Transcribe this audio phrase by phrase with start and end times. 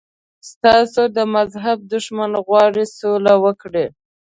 [0.49, 3.85] ستاسو د مذهب دښمن غواړي سوله وکړي.